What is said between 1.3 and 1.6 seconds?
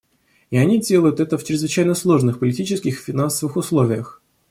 в